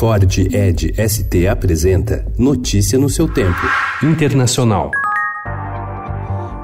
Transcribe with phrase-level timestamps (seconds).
[0.00, 3.60] Ford Ed ST apresenta Notícia no seu tempo.
[4.02, 4.90] Internacional.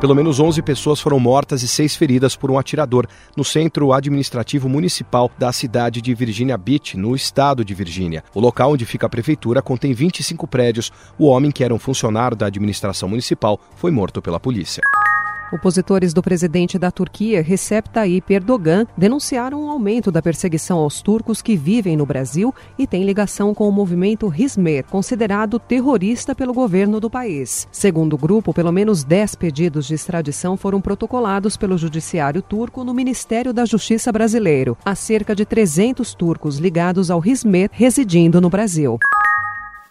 [0.01, 4.71] Pelo menos 11 pessoas foram mortas e seis feridas por um atirador no centro administrativo
[4.71, 8.25] municipal da cidade de Virginia Beach, no estado de Virgínia.
[8.35, 10.91] O local onde fica a prefeitura contém 25 prédios.
[11.19, 14.83] O homem, que era um funcionário da administração municipal, foi morto pela polícia.
[15.53, 21.41] Opositores do presidente da Turquia, Recep Tayyip Erdogan, denunciaram um aumento da perseguição aos turcos
[21.41, 26.99] que vivem no Brasil e têm ligação com o movimento Hizmet, considerado terrorista pelo governo
[26.99, 27.69] do país.
[27.71, 32.93] Segundo o grupo, pelo menos 10 pedidos de extradição foram protocolados pelo judiciário turco no
[32.93, 34.77] Ministério da Justiça brasileiro.
[34.85, 38.99] Há cerca de 300 turcos ligados ao Hizmet residindo no Brasil.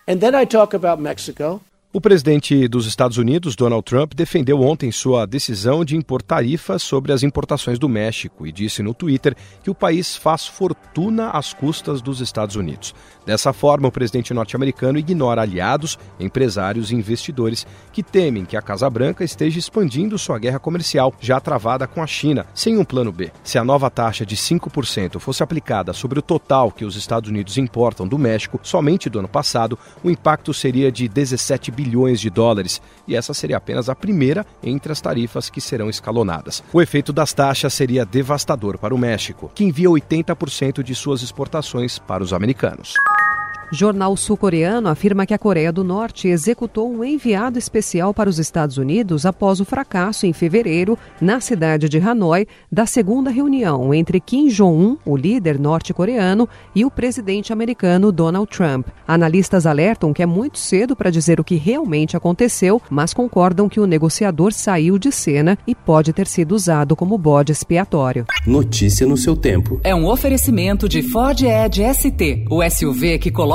[0.07, 1.61] And then I talk about Mexico.
[1.95, 7.13] O presidente dos Estados Unidos, Donald Trump, defendeu ontem sua decisão de impor tarifas sobre
[7.13, 12.01] as importações do México e disse no Twitter que o país faz fortuna às custas
[12.01, 12.93] dos Estados Unidos.
[13.25, 18.89] Dessa forma, o presidente norte-americano ignora aliados, empresários e investidores que temem que a Casa
[18.89, 23.31] Branca esteja expandindo sua guerra comercial já travada com a China, sem um plano B.
[23.41, 27.57] Se a nova taxa de 5% fosse aplicada sobre o total que os Estados Unidos
[27.57, 32.29] importam do México somente do ano passado, o impacto seria de 17 bilhões bilhões de
[32.29, 36.63] dólares, e essa seria apenas a primeira entre as tarifas que serão escalonadas.
[36.73, 41.99] O efeito das taxas seria devastador para o México, que envia 80% de suas exportações
[41.99, 42.95] para os americanos.
[43.71, 48.77] Jornal sul-coreano afirma que a Coreia do Norte executou um enviado especial para os Estados
[48.77, 54.47] Unidos após o fracasso em fevereiro, na cidade de Hanoi, da segunda reunião entre Kim
[54.47, 58.87] Jong-un, o líder norte-coreano, e o presidente americano Donald Trump.
[59.07, 63.79] Analistas alertam que é muito cedo para dizer o que realmente aconteceu, mas concordam que
[63.79, 68.25] o negociador saiu de cena e pode ter sido usado como bode expiatório.
[68.45, 69.79] Notícia no seu tempo.
[69.83, 73.54] É um oferecimento de Ford Edge ST, o SUV que coloca